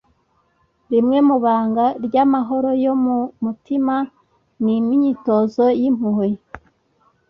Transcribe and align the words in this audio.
rimwe 0.91 1.17
mu 1.27 1.35
banga 1.43 1.85
ry'amahoro 2.05 2.69
yo 2.83 2.93
mu 3.03 3.17
mutima 3.45 3.95
ni 4.63 4.73
imyitozo 4.95 5.63
y'impuhwe 5.81 6.27